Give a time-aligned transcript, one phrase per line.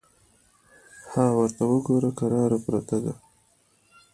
[1.11, 2.11] _ها ورته وګوره!
[2.17, 3.13] کراره پرته ده.